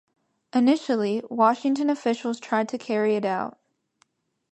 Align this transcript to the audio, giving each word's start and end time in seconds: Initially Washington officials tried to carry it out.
Initially 0.51 1.21
Washington 1.29 1.87
officials 1.87 2.39
tried 2.39 2.67
to 2.69 2.79
carry 2.79 3.15
it 3.15 3.23
out. 3.23 3.59